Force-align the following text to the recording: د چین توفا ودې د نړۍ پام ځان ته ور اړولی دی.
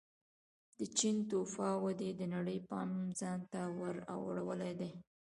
د 0.77 0.79
چین 0.97 1.17
توفا 1.29 1.69
ودې 1.83 2.09
د 2.19 2.21
نړۍ 2.35 2.59
پام 2.69 2.91
ځان 3.19 3.39
ته 3.51 3.61
ور 3.77 3.95
اړولی 4.15 4.73
دی. 4.79 4.91